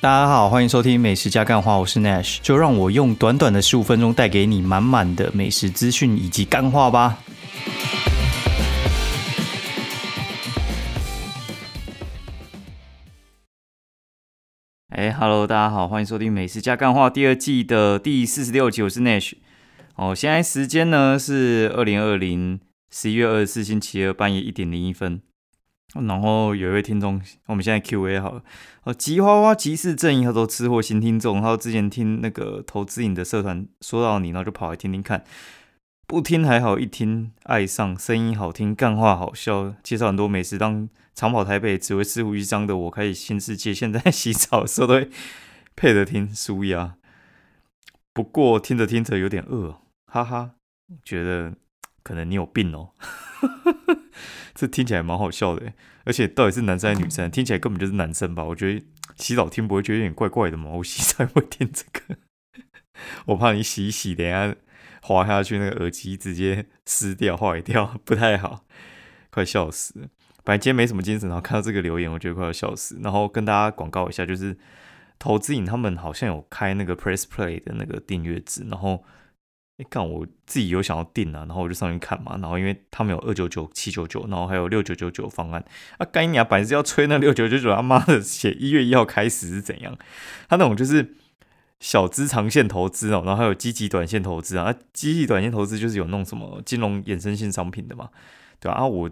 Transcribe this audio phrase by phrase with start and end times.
[0.00, 7.18] 大家好，欢迎收听美食加干话，我是 Nash，就让我用短短的十五分钟带给你满满的美食资讯以及干话吧。
[14.90, 19.32] 哎，Hello，大家好，欢迎收听美食加干话第二季的第四十六集，我是 Nash。
[19.96, 25.20] 哦，现在时间呢是二零二零十一月二十四星期二半夜一点零一分。
[25.94, 28.42] 然后有一位听众，我们现在 Q&A 好了。
[28.84, 35.24] 哦，吉花花骑士正义，他说吃货新听众，他之前听那个投资影的社团说到你，然后就跑来听听看。
[36.06, 40.56] 不听还好，一听爱上，声音好听，干话好笑，介绍很多美食。
[40.56, 43.74] 当长跑台北只会吃胡须章的我，开始新世界。
[43.74, 45.10] 现在 洗澡的时候都会
[45.74, 46.96] 配着听，舒压。
[48.12, 50.52] 不过听着听着有点饿，哈哈，
[51.02, 51.54] 觉得
[52.02, 52.90] 可能你有病哦。
[54.58, 57.30] 这听起来蛮好笑的，而且到底是男生还是女生？
[57.30, 58.42] 听起来根本就是男生吧？
[58.42, 58.84] 我觉得
[59.14, 60.68] 洗澡听不会觉得有点怪怪的吗？
[60.70, 62.16] 我洗澡会听这个，
[63.26, 64.52] 我怕你洗一洗，等下
[65.00, 68.64] 滑下去，那个耳机直接撕掉坏掉，不太好，
[69.30, 70.08] 快笑死了。
[70.42, 72.98] 本来今天没什么精神，然后看到这个留言，我觉得快要笑死。
[73.00, 74.58] 然后跟大家广告一下，就是
[75.20, 79.04] 投资影他们好像有开那个 Press Play 的那个订阅制，然后。
[79.78, 85.64] 哎，看我自己有想要订啊，然后我就上去看嘛，然后因为他们有二九九、七九九，然后还有六九九九方案
[85.98, 89.96] 啊，干你啊，本来是要催那六九九九，他妈的写一月一号开始是怎样？
[90.48, 91.14] 他那种就是
[91.78, 98.10] 小资长线投资哦，然后还有积极短线投资啊，积极短线投资就是有弄什么金融衍生性商品的嘛，
[98.58, 98.78] 对吧？
[98.78, 99.08] 啊，我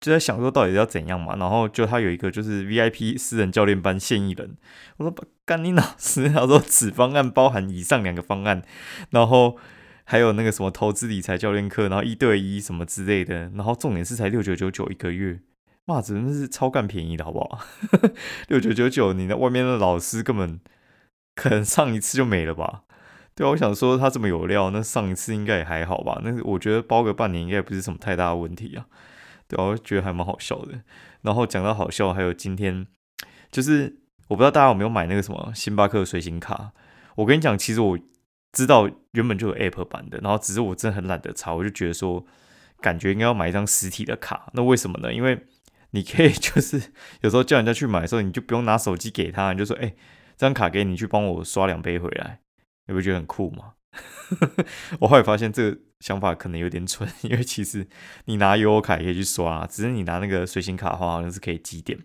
[0.00, 4.56] 就在想说到底要怎样嘛，然后就他有一个就是 VIP 私人教练班现役人，
[4.98, 5.14] 我说
[5.44, 8.62] 干你老师，他说此方案包含以上两个方案，
[9.10, 9.58] 然后。
[10.06, 15.40] 还有那个什么投资理财教练课，然后一对一什么之类的，然后重点是才六九九九一个月，
[15.86, 17.60] 哇，真的是超干便宜的好不好？
[18.48, 20.60] 六九九九，你的外面的老师根本
[21.34, 22.82] 可能上一次就没了吧？
[23.34, 26.20] 对啊，我想说他这么有料，那上一次应该也还好吧？
[26.22, 28.84] 那我觉得包个半年应该不是什么太大的问题啊。
[29.54, 30.80] 对啊，我觉得还蛮好笑的。
[31.22, 32.86] 然后讲到好笑，还有今天
[33.50, 36.72] 就是我不知道大家有没有买那个什么星巴克随行卡？
[37.16, 37.98] 我跟你讲，其实我。
[38.56, 42.24] 知道原本就有 App 版的，然后只是我真的很懒得查，我就觉得说，
[42.80, 44.48] 感觉应该要买一张实体的卡。
[44.52, 45.12] 那为什么呢？
[45.12, 45.44] 因为
[45.90, 46.80] 你可以 就是
[47.22, 49.88] 有时候叫人家去买的时候，你就不用拿手机给他，你就说，哎，
[50.36, 52.42] 这张卡给你去帮我刷两杯回来，
[52.86, 53.72] 你不觉得很酷吗？
[55.00, 57.86] 我后来发现这个想法可能有点蠢， 因为其实
[58.26, 61.98] 你拿优卡也可以去刷，只是你拿那个随行卡的话，好像是可以积点。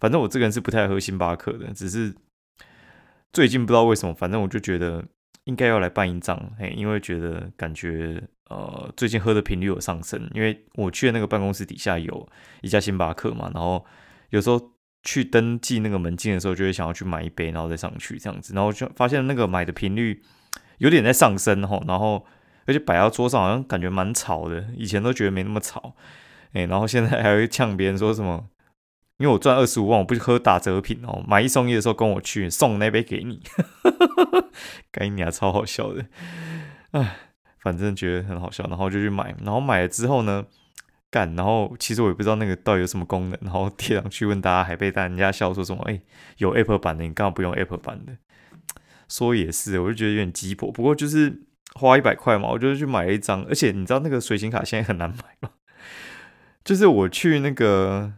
[0.00, 2.14] 反正我这个人是不太喝星巴克的，只是
[3.32, 5.04] 最近不知道为什么，反正我就觉得。
[5.46, 12.28] 应该要来办一张，嘿，因为觉得感觉呃最近喝的频率有上升，因为我去的那个办公室底下有
[12.60, 13.84] 一家星巴克嘛，然后
[14.30, 14.70] 有时候
[15.02, 20.22] 去登记那个门禁的时候，就会想要去买一杯，然后再上去这样子，然后就发现那个买的频率
[20.82, 22.26] 有点在上升吼，然后
[22.66, 25.94] 而且摆到桌上好像感觉蛮吵的，以前都觉得没那么吵，
[26.52, 28.48] 哎，然后现在还会呛别人说什么。
[29.18, 33.40] 因为我赚二十五万，我不喝打折品哦，买一送一的时候跟我去送那杯给你，
[34.90, 36.04] 该你啊，超好笑的，
[36.90, 37.18] 哎，
[37.60, 40.44] 反正觉得很好笑，然后就去买，然后买了之后呢，
[41.08, 46.00] 干，然后其实我也不知道那个到底有什么功能，然后贴上去问大家，还被大家笑说什么，哎，
[46.38, 48.16] 有 Apple 版的，你干嘛不用 Apple 版的？
[49.12, 51.42] 说也是，我就觉得有点鸡婆，不过就是
[51.74, 55.50] 花一百块嘛，我就去买了一张，而且你知道那个随行卡现在很难买吗？
[56.64, 58.14] 就是我去那个。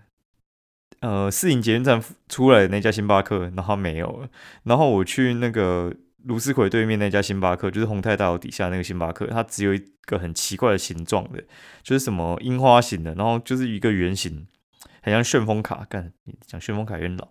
[1.01, 4.29] 呃，四营捷运站出来的那家星巴克，然后没有了。
[4.63, 11.45] 然后我去那个卢思奎对面那家星巴克，就是宏泰大楼底下那个星巴克，它只有一个很奇怪的形状的，
[11.83, 14.47] 就是什么樱花形的，然后就是一个圆形，
[15.03, 15.85] 很像旋风卡。
[15.91, 16.11] 干
[16.47, 17.29] 讲旋风卡有点老，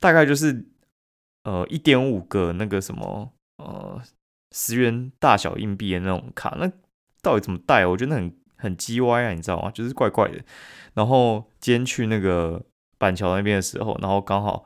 [0.00, 0.66] 大概就是
[1.44, 4.00] 呃一点五个那个什么呃
[4.52, 6.56] 十元大小硬币的那种卡。
[6.58, 6.70] 那
[7.20, 7.86] 到底怎么带？
[7.86, 9.70] 我觉得很很鸡歪啊，你知道吗？
[9.70, 10.42] 就是怪怪的。
[10.94, 12.62] 然后今天去那个。
[13.02, 14.64] 板桥那边的时候，然后刚好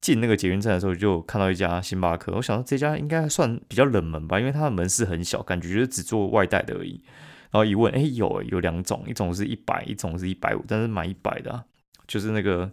[0.00, 2.32] 进那个捷运站的时候，就看到一家星巴克。
[2.36, 7.02] 我想到这家应该算比较冷门吧，因为它的门市很小，感觉就是只做外带的而已。
[7.50, 11.66] 然后一问，哎，有有两种，一种是一百，一种是一百五，但是买一百的，
[12.06, 12.70] 就是那个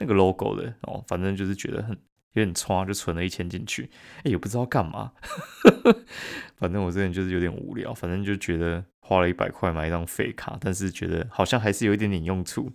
[0.00, 1.04] 那个 logo 的哦。
[1.06, 1.96] 反正就是觉得很
[2.32, 3.90] 有点差，就存了一千进去。
[4.18, 5.12] 哎，也不知道干嘛，
[6.56, 12.72] 反正我这人就是有点无聊，反正就觉得花了一百块买一张废卡，但是觉得好像还是有一点点用处。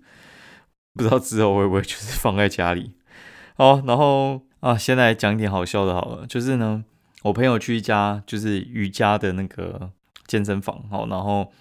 [0.94, 2.94] 不知道之后会不会就是放在家里，
[3.56, 6.83] 好，然后啊，先来讲一点好笑的，好了，就是呢，
[7.21, 9.92] 我朋友去一家就是瑜伽的那个
[10.25, 11.54] 健身房，好，然后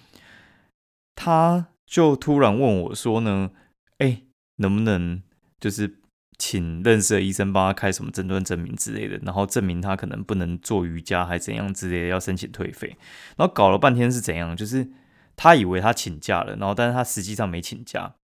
[1.13, 3.51] 他就突然问我说呢，
[3.99, 4.23] 哎，
[4.55, 5.21] 能不能
[5.59, 5.96] 就是
[6.39, 12.95] 请认识的医生帮他开什么诊断证明之类的，然后证明他可能不能做瑜伽还怎样之类的，要申请退费。
[13.35, 14.55] 然后搞了半天是怎样？
[14.55, 14.87] 就是
[15.35, 18.15] 他以为他请假了，然后但是他实际上没请假，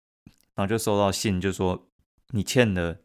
[0.55, 1.89] 然后就收到信，就说
[2.33, 2.99] 你欠了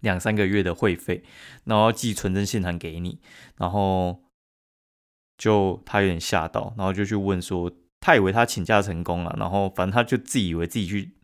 [0.00, 1.22] 两三个月的会费，
[1.64, 3.20] 然后寄存真信函给你，
[3.58, 4.24] 然后
[5.38, 11.14] 就他有点吓到，然后就去问说，他以为他请假成功了，然后反正他就自以为自己去。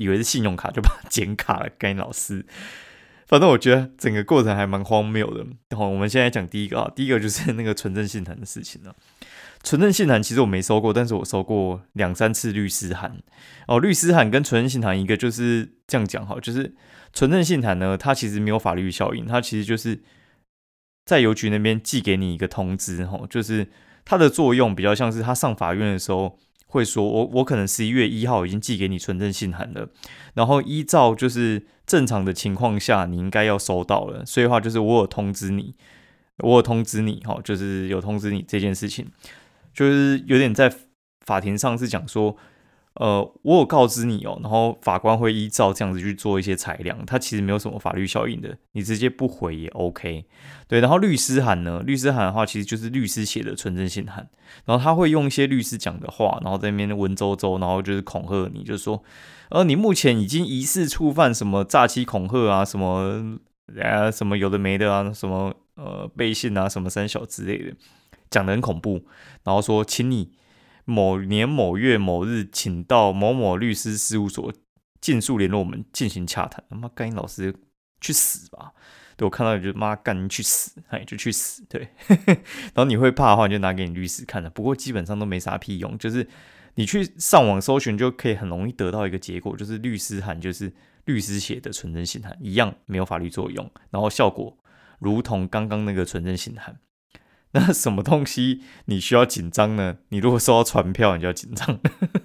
[0.00, 2.46] 以为是信用卡就把它剪卡了，该老师。
[3.26, 5.46] 反正我觉得整个过程还蛮荒谬的。
[5.76, 8.96] 好，我们现在讲第一个啊，第一个就是那个纯正信函的事情了。
[9.62, 13.18] 纯正信函其实我没收过，但是我收过两三次律师函。
[13.68, 16.74] 哦，律师函跟纯正信函一个就是这样讲哈，就是
[17.12, 20.02] 纯正信函呢，它其实没有法律效应，它其实就是
[21.04, 23.68] 在邮局那边寄给你一个通知，哈，就是
[24.06, 26.38] 它的作用比较像是他上法院的时候。
[26.70, 29.90] 会说，我我可能十一月一号已经寄给你存证信函了，
[30.32, 35.74] 然后依照就是正常的情况下，你应该要收到了，所以话就是我有通知你，
[36.38, 39.06] 我有通知你，哈，就是有通知你这件事情，
[39.74, 40.72] 就是有点在
[41.26, 42.36] 法庭上是讲说。
[42.94, 50.26] 呃，我有告知你哦，然后法官会依照这样子去做一些裁量，它其实没有什么法律效应的，你直接不回也 OK。
[50.66, 54.28] 对，然后律师函呢，律师函的话其实就是律师写的纯正信函，
[54.64, 59.02] 然后他会用一些律师讲的话，然后在那边文绉绉，然后就是恐吓你，就是说，
[59.50, 63.38] 呃，你目前已经疑似触犯什么诈欺恐吓啊，什么
[63.80, 67.72] 啊什么有的没的啊，什么呃背信啊，什么三小之类的，
[68.28, 69.04] 讲的很恐怖，
[69.44, 70.32] 然后说，请你。
[70.90, 74.52] 某年某月某日，请到某某律师事务所，
[75.00, 76.64] 尽速联络我们进行洽谈。
[76.68, 77.54] 他妈干你老师
[78.00, 78.72] 去死吧！
[79.16, 81.62] 对我看到就妈干你去死，哎，就去死。
[81.68, 81.88] 对，
[82.74, 84.50] 然后你会怕的话，你就拿给你律师看了。
[84.50, 86.26] 不过基本上都没啥屁用，就是
[86.74, 90.72] 你去上网搜寻，就可以很容易得到一个结果，就是律师函就是
[91.04, 94.56] 律师写的纯真信函一样，没有法律作用，然后效果
[94.98, 96.78] 如同刚刚那个纯真信函。
[97.52, 99.98] 那什么东西你需要紧张呢？
[100.10, 101.80] 你如果收到传票，你就要紧张。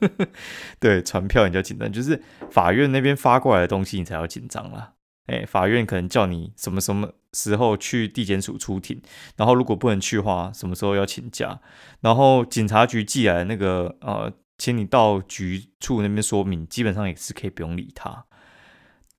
[0.79, 4.93] 对，传票你就要紧张，就是法院那边发过来的东西，你才要紧张啦。
[5.25, 9.01] 哎，法院可能叫你什么什么时候去地检署出庭，
[9.35, 11.59] 然后如果不能去的话，什么时候要请假？
[12.01, 18.25] 然后警察局寄来那个呃，请你到局处那边说明，基本上也是可以不用理他。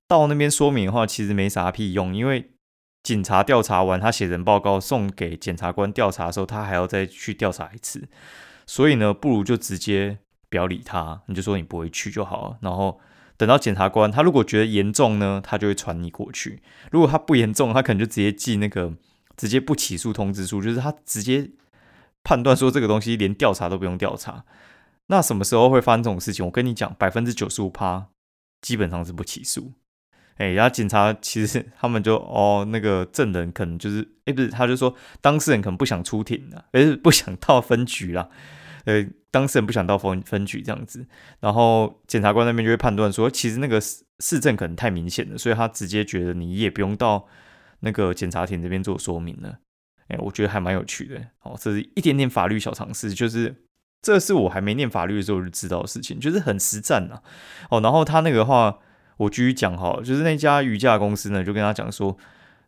[0.07, 2.51] 到那边说明的话，其实没啥屁用，因为。
[3.07, 8.09] 警察调查完，他写人报告送给检察官调查的时候，他还要再去调查一次。
[8.65, 10.17] 所以呢，不如就直接
[10.49, 12.57] 不要理他，你就说你不会去就好了。
[12.59, 12.99] 然后
[13.37, 16.59] 等到检察官他如果觉得严重呢，他就会传你过去；
[16.91, 18.93] 如果他不严重，他可能就直接寄那个
[19.37, 21.49] 直接不起诉通知书，就是他直接
[22.25, 24.43] 判断说这个东西连调查都不用调查。
[25.05, 26.45] 那什么时候会发生这种事情？
[26.45, 28.07] 我跟你讲，百分之九十五趴
[28.59, 29.71] 基本上是不起诉。
[30.37, 38.29] 哎，然后警察其实他们就哦，那个证人可能就是，哎，不是，他就说当事人可能不想出庭了，而是不想到分局了，
[38.85, 41.07] 呃，当事人不想到分分局这样子，
[41.39, 47.25] 然后检察官那边就会判断说，其实那个市市政可能太明显了，所以他直接觉得你也不用到
[47.79, 49.57] 那个检察庭这边做说明了。
[50.09, 53.55] 哎，我觉得还蛮有趣的，哦，这是一点点法律小常识，就是
[54.03, 57.21] 这是我还没念法律的时候就知道的事情，就是很实战呐，
[57.71, 58.77] 哦，然后他那个话。
[59.17, 62.17] 我继续讲哈，就是那家瑜伽公司呢，就跟他讲说，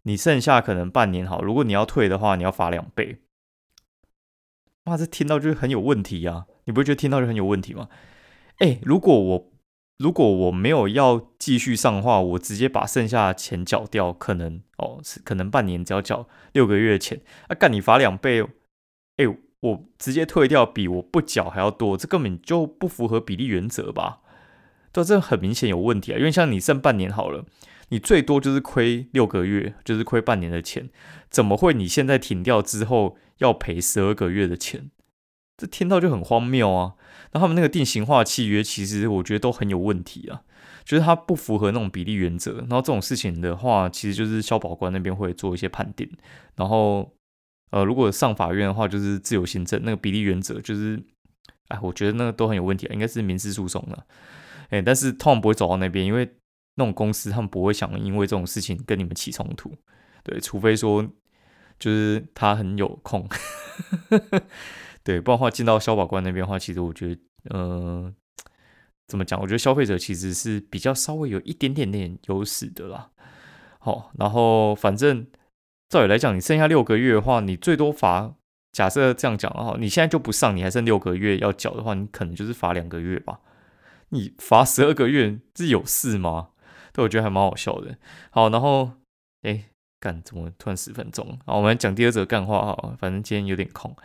[0.03, 3.19] 你剩下可能半年好，如果你要退的话，你要罚两倍。
[4.85, 6.45] 哇，这听到就很有问题呀！
[6.65, 7.89] 你不会觉得听到就很有问题吗？
[8.57, 9.51] 哎，如果我
[9.97, 18.41] 如果我没有要继续上的话，我直接把剩下的钱缴掉，可能哦，可能半年只要缴六个月的钱，啊，干你罚两倍，
[19.17, 19.25] 哎，
[19.59, 24.21] 我直接退掉比我不缴还要多，这根本就不符合比例原则吧？
[24.91, 26.17] 对，这很明显有问题啊！
[26.17, 27.45] 因为像你剩半年好了，
[27.89, 30.89] 你最多就是亏六个月，就是亏半年的钱，
[31.29, 34.89] 怎么会你现在停掉之后要赔十二个月的钱？
[35.57, 36.93] 这听到就很荒谬啊！
[37.33, 40.41] 那他们那个定型化契约，其实我觉得都很有问题啊，
[40.85, 42.59] 就是它不符合那种比例原则。
[42.61, 46.09] 然后这种事情的话，其实就是消保官那边会做一些判定。
[46.55, 47.11] 然后，
[47.71, 50.99] 呃，如果上法院的话，就是自由行政那个比例原则，就是，
[51.67, 54.05] 哎，我觉得那个都很有问题啊，应该是民事诉讼了。
[54.69, 56.29] 哎，但是通常不会走到那边，因为
[56.75, 59.75] 那种公司他们不会想因为这种事情跟你们起冲突，
[60.23, 61.03] 对，除非说
[61.77, 63.27] 就是他很有空，
[65.03, 68.13] 对，不然的话进到消保官那边的话，其实我觉得，呃，
[69.07, 69.41] 怎么讲？
[69.41, 73.09] 我觉得消费者其实是比较稍微有一点点点优势的啦。
[73.79, 75.25] 好，然后反正
[75.89, 78.35] 照理来讲，你剩下六个月的话，你最多罚，
[78.71, 83.39] 假设这样讲的话，你现在就不上，你还剩六个月要缴的话，你可能就是罚两个月吧。
[84.09, 86.49] 你罚十二个月，这有事吗？
[86.91, 87.95] 对我觉得还蛮好笑的。
[88.31, 88.91] 好，然后
[89.43, 89.65] 哎，
[89.99, 91.37] 干怎么突然十分钟？
[91.45, 93.95] 好，我们来讲第二则干话哈，反正今天有点空。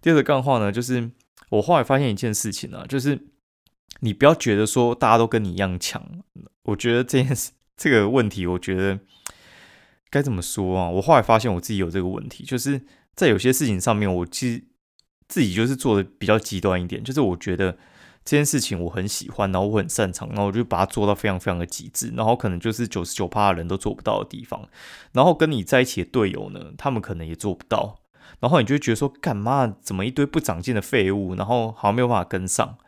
[0.00, 1.10] 第二则干话呢，就是
[1.50, 3.26] 我后来发现一件事情啊，就是
[4.00, 6.02] 你不要觉得说大家都跟你一样强。
[6.62, 8.98] 我觉得这件事这个问题，我觉得
[10.08, 10.88] 该怎么说啊？
[10.88, 12.80] 我后来发现我自己有这个问题，就是
[13.14, 14.64] 在有些事情上面，我其实
[15.28, 17.76] 自己就是做的比较极端一点，就是我觉得。
[18.24, 24.66] 这件事情我很喜欢，然后我很擅长，然后我就把它做到非常非常的极致，然后可能就是九十九趴的人都做不到的地方，
[25.12, 28.00] 然后跟你在一起的队友呢，他们可能也做不到，
[28.40, 32.78] 然后你就觉得说，干嘛怎么一堆不长进的废物，然后好像没有办法跟上，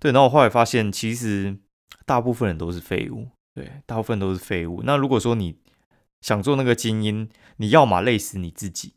[0.00, 1.56] 对，然后我后来发现，其实
[2.04, 4.82] 大部分人都是废物，对，大部分都是废物。
[4.84, 5.56] 那如果说你
[6.20, 7.28] 想做那个精英，
[7.58, 8.94] 你要么累死你自己。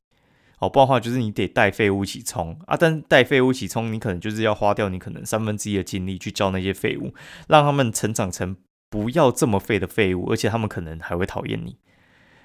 [0.63, 7.13] 哦，不然的话就是你得带废物一起冲啊，但带废物一起冲，你可能就是要花掉你可能三分之一的精力去教那些废物，
[7.49, 8.55] 让他们成长成
[8.89, 11.75] 不要这么废的废物，而且他们可能还会讨厌你。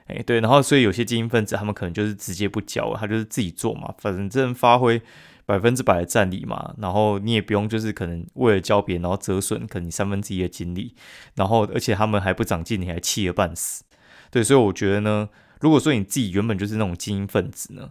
[0.07, 5.01] 哎，对，然后所以有些精英分子他们可能就是直接不教，他就是自己做嘛，反正发挥
[5.47, 10.95] 百分之百的战力嘛，然后你也不用就是可能为了教别人然后折损可能三分之一的精力，
[11.37, 13.85] 然后而且他们还不长进，你还气得半死。
[14.31, 15.29] 对，所以我觉得呢，
[15.61, 17.91] 如果说你自己原本就是那种精英分子呢。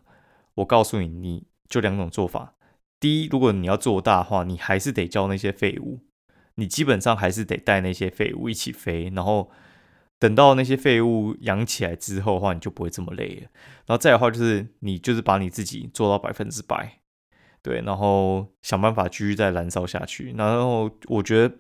[0.58, 2.54] 我告诉你，你就两种做法。
[3.00, 6.00] 第一，如果你要做大的话，你还是得教那些废物，
[6.56, 9.12] 你基本上还是得带那些废物一起飞。
[9.16, 9.52] 然后
[10.18, 13.50] 等到那些废物养起来之后的话，你就不会这么累了。
[13.86, 17.00] 然后再的话，就是你就是把你自己做到百分之百，
[17.62, 20.34] 对，然后想办法继续再燃烧下去。
[20.36, 21.56] 然后我觉得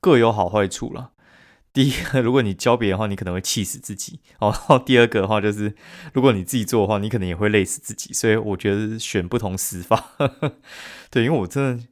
[0.00, 1.12] 各有好坏处了。
[1.72, 4.50] 第一个，如果你教别人的话，你可能会气死自己 哦。
[4.50, 5.74] 然后第二个的话，就是
[6.12, 8.12] 如果你自己做的话，你可能也会累死自己。
[8.12, 10.12] 所以我觉得选不同死法。
[11.10, 11.84] 对，因为我真的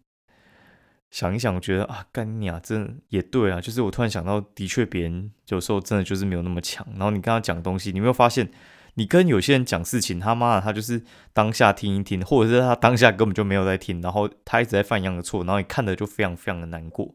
[1.11, 3.61] 想一想，我觉得啊，干你啊，真的也对啊。
[3.61, 6.85] 就是我突然想到，的确别人有时候真的就是没有那么强。
[6.93, 8.51] 然后你跟他讲东西，你没有发现，
[8.95, 11.03] 你跟有些人讲事情，他妈的，他就是
[11.33, 17.15] 当下听一听，或者是他当下根本就没有在听，然后他一直在犯一样的错，然后你看的就非常非常的难过。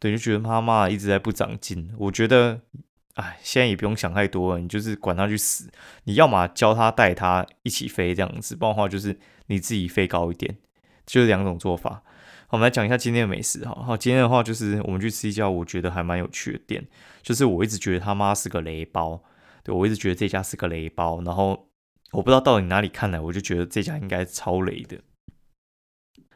[0.00, 1.92] 对，就觉得妈妈一直在不长进。
[1.98, 2.62] 我觉得，
[3.14, 5.70] 哎，现在也不用想太多了，你就是管他去死。
[6.04, 10.56] 你要么教他带他一起飞这样子，不然的话就是你自己飞高一点，
[11.04, 12.02] 就是两种做法。
[12.46, 13.64] 好，我们来讲一下今天的美食。
[13.64, 16.88] 哈，好，今天的话就是我们去吃一家我觉得还蛮有趣的店，
[17.22, 19.22] 就是我一直觉得他妈是个雷包。
[19.62, 21.68] 对我一直觉得这家是个雷包，然后
[22.12, 24.98] 我不知道到底哪里看来，我就觉得这家应该超雷的。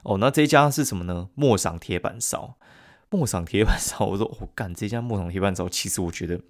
[0.03, 1.31] 哦，那这家是什么呢？
[1.35, 2.59] 莫赏铁板烧。
[3.17, 6.41] 莫赏铁板烧， 我说我干这家莫赏铁板烧，其实我觉得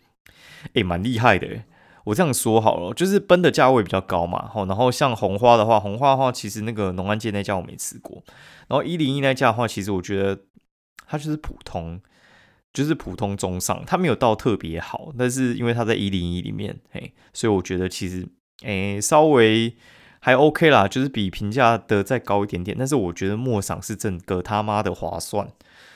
[0.73, 1.47] 诶蛮厉害的。
[2.05, 4.47] 我这样说好了，就是奔的价位比较高嘛。
[4.49, 8.23] 好，然后像红花的话，红花的话，其实那个农安街那家我没吃过。
[8.69, 10.39] 然后一零一那家的话，其实我觉得
[11.07, 12.01] 它就是普通，
[12.75, 15.15] 就是普通中上，它没有到特别好。
[15.19, 18.29] 但是因为它在一零一里面，嘿，所以我觉得其实
[18.65, 19.75] 诶稍微
[20.21, 22.77] 还 OK 啦，就是比平价的再高一点点。
[22.79, 25.49] 但是我觉得莫赏是整个他妈的划算。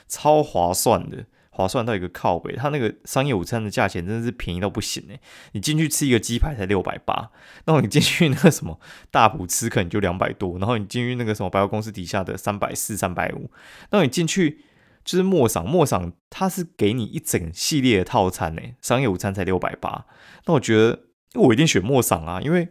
[0.08, 2.56] 超划算的，划算到一个靠北。
[2.56, 5.20] 它那个商业午餐的价钱真的是便宜到不行哎！
[5.52, 7.30] 你进去吃一个鸡排才六百八，
[7.64, 13.50] 然后你进去那个什么大埔吃可能就两百多，然后你进去那个什么百货公司底下的三百四、三百五，
[13.90, 14.64] 那你进去
[15.04, 20.06] 就是莫赏莫赏，它是给你一整系列的套餐呢，商业午餐才六百八，
[20.46, 22.68] 那我觉得我一定选莫赏啊，因为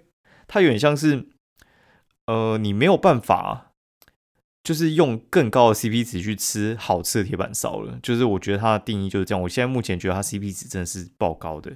[0.47, 1.27] 它有点像是，
[2.25, 3.65] 呃，你没有办法。
[4.67, 9.41] 就是用更高的 CP 值去吃好吃的铁板烧了，就是我觉得它的定义就是这样。
[9.41, 11.71] 我现在目前觉得它 CP 值真的是爆高的。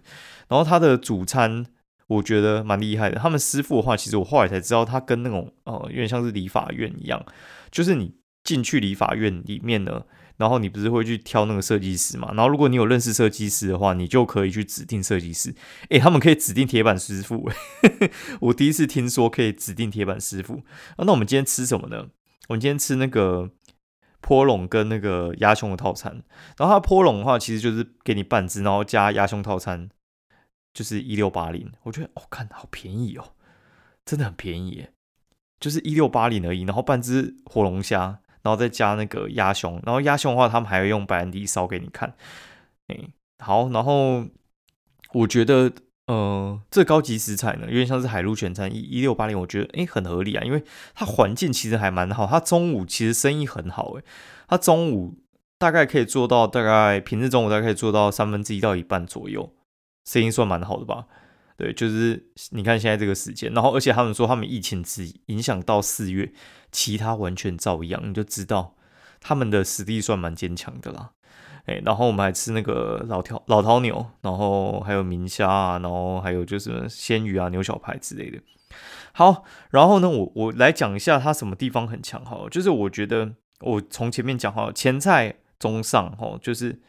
[0.50, 1.66] 然后它的主餐
[2.08, 3.18] 我觉得蛮厉害的。
[3.18, 7.26] 他们师傅的话，其实我后来才知道，他跟那种呃有点像是理发院一样，
[7.72, 10.04] 就是你进去理发院里面呢，
[10.36, 12.34] 然后你不是会去挑那个设计师嘛？
[12.34, 15.56] 然后如果你有认识设计师的话，你就可以去指定设计师。
[15.92, 17.50] 诶，他们可以指定铁板师傅，
[18.42, 20.56] 我第一次听说可以指定铁板师傅。
[20.98, 22.08] 啊，那我们今天吃什么呢？
[22.48, 23.50] 我今天吃那个
[24.20, 26.24] 坡龙跟那个鸭胸的套餐，
[26.58, 29.90] 然后它坡龙的话，其实就是给你半只，然后加鸭胸套餐，
[30.74, 31.72] 就是一六八零。
[31.84, 33.34] 我觉得哦，看好便宜哦，
[34.06, 34.92] 真的很便宜耶，
[35.60, 36.64] 就是一六八零而已。
[36.64, 42.16] 然后半只火龙虾，然后再加那个鸭胸，然后鸭胸的话，他们还会用白兰地烧给你看。
[42.88, 42.98] 哎，
[43.40, 44.26] 好，然后
[45.14, 45.72] 我觉得。
[46.12, 50.62] 呃，这高级食材呢，有点像是海陆全餐一一六八零，我觉得诶很合理啊，因为
[50.94, 54.04] 它环境其实还蛮好，它中午其实生意很好诶，
[54.50, 55.16] 它中午
[55.58, 59.54] 大概可以做到大概平日中午大概可以做到三分之一到一半左右，
[60.04, 61.06] 生意算蛮好的吧？
[61.56, 66.34] 对，就是你看现在这个时间，然后而且他们说他们疫情只影响到四月，
[66.74, 68.76] 其他完全照样，你就知道
[69.22, 71.12] 他们的实力算蛮坚强的啦。
[71.66, 78.40] 哎，然后我们还吃那个老条老饕牛，然后还有明虾啊，然后还有就是鲜鱼啊、牛小排之类的。
[79.14, 86.80] 好，然后呢，我我来讲一下它什么地方很强哈，就是我觉得我从前面讲哈，前菜中上哈，就是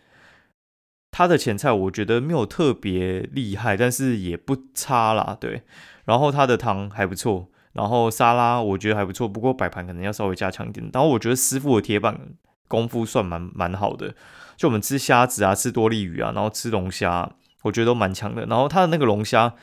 [1.10, 5.62] 它的前菜我觉得没有特别厉害，但是也不差啦，对。
[6.04, 10.88] 然后它的汤还不错，然后沙拉我觉得还不错，不过摆盘可能要稍微加强一点。
[10.92, 12.18] 然后我觉得师傅的铁板
[12.66, 14.14] 功夫算蛮蛮好的，
[14.62, 18.46] 就我们吃虾子啊，吃多利鱼啊，然后吃龙虾，我觉得都蛮强的。
[18.46, 19.56] 然后它的那个龙虾。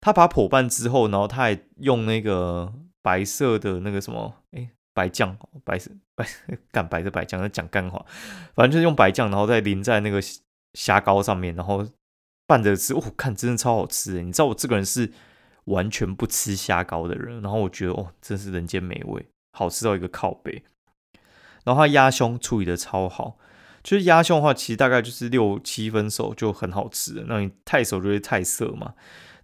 [0.00, 6.24] 他把破拌之后，然后他还用那个白色的那个什么，哎，白酱，白色白
[6.70, 8.04] 干白的白酱，在讲干话，
[8.54, 10.20] 反正就是用白酱，然后再淋在那个
[10.74, 11.84] 虾膏上面，然后
[12.46, 12.94] 拌着吃。
[12.94, 14.22] 哦，看真的超好吃！
[14.22, 15.10] 你知道我这个人是
[15.64, 20.62] 完全不吃虾膏的人，然后我觉得哦，真是人间美味，好吃到一个靠背。
[21.64, 23.38] 然后他鸭胸处理的超好，
[23.84, 27.24] 就是鸭胸的话，其实大概就是六七分熟就很好吃了。
[27.28, 28.94] 那你太熟就会太涩嘛。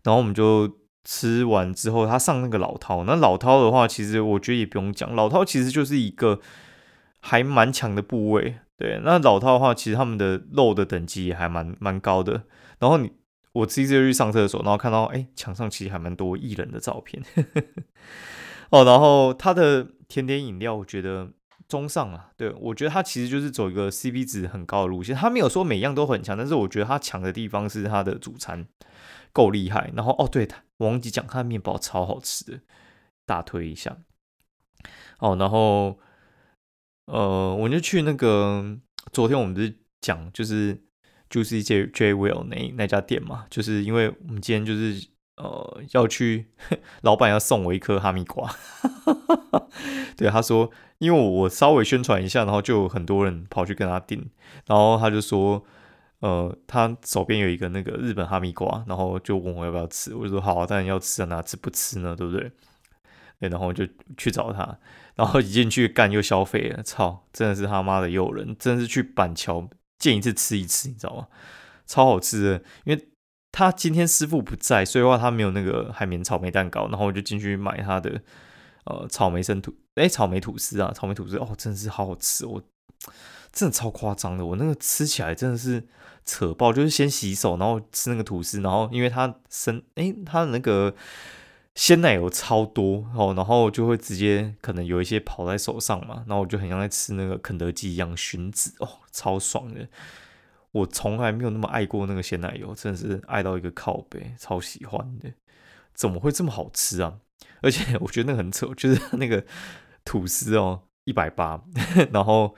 [0.02, 3.04] 然后我们就吃完之后，他上那个老饕。
[3.04, 6.40] 那老饕的话，其实我觉得也不用讲，老饕其实就是一个
[7.20, 8.56] 还蛮强的部位。
[8.78, 12.44] 对，那老饕的话，其实他们的肉的等级也还蛮蛮高的。
[12.78, 13.12] 然后你
[13.52, 17.22] 我自己就去上厕所，然后看到哎，墙上其实还蛮多艺人的照片。
[18.70, 21.28] 哦，然后他的甜点饮料，我觉得
[21.70, 22.32] 中上啊。
[22.36, 25.16] 对我觉得他其实就是走一个 CP 值很高的路线。
[25.16, 28.66] 他没有说每样都很强，但是我觉得他强的地方是他的主餐。
[29.32, 30.48] 够厉害，然后哦，对，
[30.78, 32.60] 我忘记讲，他的面包超好吃的，
[33.24, 33.96] 大推一下。
[35.20, 36.00] 哦，然后
[37.06, 38.76] 呃，我就去那个
[39.12, 40.82] 昨天我们不是讲就是
[41.28, 45.06] 就是 J J Will 那那家店嘛，就是因为我们今天就是
[45.42, 46.46] 呃要去，
[47.02, 48.54] 老板要送我一颗哈密瓜，
[50.16, 54.30] 对，他说，因为我稍微宣传一下，然后就有很多人跑去跟他订，
[54.66, 55.64] 然后他就说。
[56.20, 62.52] 呃，他手边有一个那个日本哈密瓜，然后就问我要不要吃，我就说好啊，当然要吃啊，哪吃不吃呢，对不对？
[63.38, 64.78] 对，然后就去找他，
[65.14, 69.66] 然后一进去干又消费了，操，真的是他妈的诱人，真的是去板桥
[69.98, 71.26] 见一次吃一次，你知道吗？
[71.86, 73.08] 超好吃的，因为
[73.52, 78.20] 他今天师傅不在，所以话他没有那个海绵草莓蛋糕，然后我就进去买他的
[78.84, 82.62] 呃草莓生吐，哎，草莓吐司啊，草莓吐司哦，真的是好好吃，我
[83.52, 85.88] 真的超夸张的，我那个吃起来真的是。
[86.26, 90.94] 扯爆就是先洗手，然后吃那个吐司，然后因为它生哎，它的那个
[91.74, 99.88] 鲜奶油超多哦，然后就会直接可能有一些跑在手上嘛，然后我就很像在吃那个肯德基一样熏子哦，超爽的。
[100.72, 105.32] 我从来没有那么爱过那个鲜奶油，真的是爱到一个靠背，超喜欢的。
[105.94, 107.18] 怎么会这么好吃啊？
[107.62, 109.44] 而且我觉得那很扯，就是那个
[110.04, 111.62] 吐司哦，一百八，
[112.12, 112.54] 然后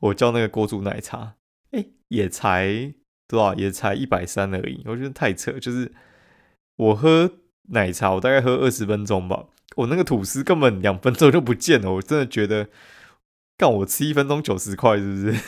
[0.00, 1.34] 我叫那个锅煮奶茶，
[1.72, 2.94] 哎，也才。
[3.30, 5.52] 多少也才一百三而已，我觉得太扯。
[5.52, 5.92] 就是
[6.74, 7.30] 我喝
[7.68, 9.44] 奶茶，我大概喝二十分钟吧，
[9.76, 11.92] 我那个吐司根本两分钟就不见了。
[11.92, 12.68] 我真的觉得，
[13.56, 15.40] 干我吃一分钟九十块，是不是？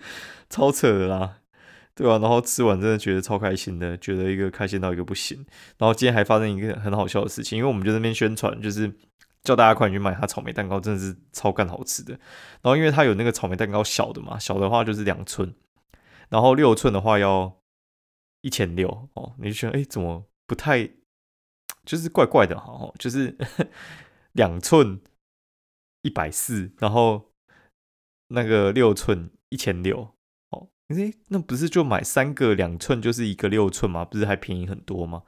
[0.48, 1.39] 超扯的啦，
[2.00, 2.18] 对啊？
[2.18, 5.44] 然后吃完真的觉得超开心的，觉得一个开心到一个不行。
[5.78, 8.92] 然后今天还发生一个很好笑的事情，因为我们就那边宣传，就是
[9.42, 12.12] 叫大家快去买他草莓蛋糕，真的是超干好吃的。
[12.62, 15.54] 然后因为他有那个草莓蛋糕小的嘛，小的话就是两寸。
[16.28, 17.60] 然后六寸的话要
[18.42, 20.88] 一千六哦，你就觉得哎，怎么不太
[21.84, 22.92] 就是怪怪的哈？
[22.98, 23.36] 就是
[24.32, 25.00] 两寸
[26.02, 27.32] 一百四，然后
[28.28, 30.14] 那个六寸一千六
[30.90, 34.04] 哦，哎，那不是就买三个两寸就是一个六寸吗？
[34.04, 35.22] 不是还便宜很多吗？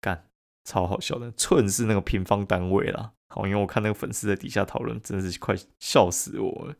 [0.00, 0.24] 干，
[0.64, 3.12] 超好笑的，寸是那个平方单位啦。
[3.28, 6.74] 好，因为我看那个粉丝在底下讨论，真的是快笑死我了。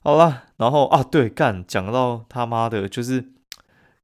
[0.00, 3.32] 好了，然后啊，对，干讲到他妈的，就是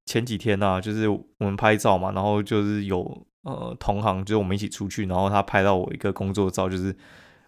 [0.06, 6.96] 前几天呢，就是我们拍照嘛，然后就是有呃同行，就是我们一起出去，然后他拍到我一个工作照，就是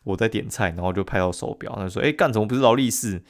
[0.02, 3.22] 我在点菜，然后就拍到手表，他说：“哎，干怎么不是劳力士？”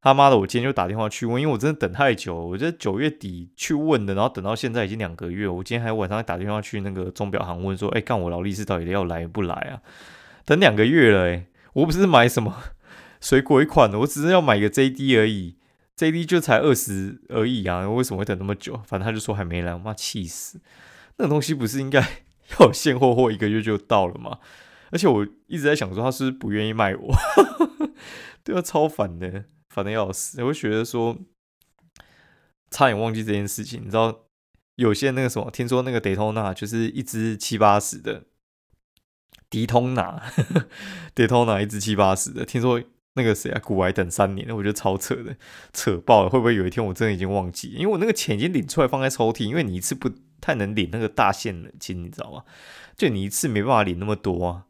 [0.00, 9.82] 他妈的，我今天就打电话去问，因为我真的等太久，我觉得九月底去问的，然后等到现在已经两个月，我今天还晚上打电话去那个钟表行问说：“哎，干我劳力士到底要来不来啊？”
[10.46, 12.56] 等两个月了，哎，我不是买什么。
[13.20, 15.56] 水果一款的，我只是要买个 JD 而已
[15.96, 18.80] ，JD 就才二十而已啊，为什么会等那么久？
[18.86, 20.60] 反正他就说还没来，我妈气死！
[21.16, 22.00] 那个东西不是应该
[22.60, 24.38] 要现货货一个月就到了吗？
[24.92, 27.14] 而且我一直在想说，他是不愿意卖我，
[28.44, 30.42] 对啊，超烦的，烦的要死！
[30.42, 31.16] 我会觉得说，
[32.70, 34.26] 差点忘记这件事情，你知道，
[34.76, 38.24] 有些那个什么，听说那个 Daytona 就是一只七八十的，
[39.48, 40.22] 迪通拿，
[41.14, 42.82] 迪通拿一只七八十的，听说。
[43.14, 45.36] 那个谁啊，古埃等三年，我觉得超扯的，
[45.72, 46.30] 扯爆了。
[46.30, 47.70] 会不会有一天我真的已经忘记？
[47.70, 50.08] 因为我那个钱已经领出来放在抽屉，因为你一次不
[50.40, 52.44] 太能领那个大限的金，你知道吗？
[52.96, 54.66] 就你一次没办法领那么多啊。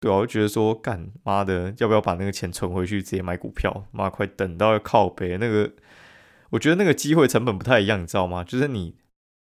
[0.00, 3.86] 对，我就觉得说，干妈的，要不要把那个钱存回去，直接买股票？
[3.92, 5.70] 妈，快等到要靠背那个，
[6.50, 8.42] 我觉得那个机会成本不太一样，你知道吗？
[8.42, 8.96] 就是你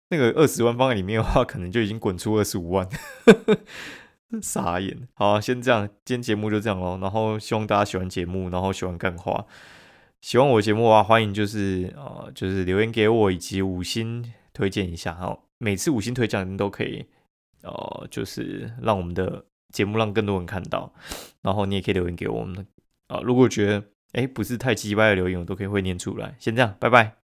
[0.10, 2.90] 那个二十万放在里面的话，可能就已经滚出二十五万。
[4.42, 6.98] 傻眼，好，先这样，今天节目就这样喽。
[7.02, 9.46] 然后希望大家喜欢节目，然后喜欢干话，
[10.22, 15.14] 喜欢我节目的话，欢迎就是呃，就是留言给我，以及五星推荐一下。
[15.16, 17.06] 好，每次五星推荐都可以，
[17.64, 20.94] 呃，就是让我们的节目让更多人看到。
[21.42, 22.66] 然后你也可以留言给我们，
[23.08, 26.36] 啊，如果觉得哎不是太奇怪的留言，我都可以会念出来。
[26.40, 27.21] 先这样，拜拜。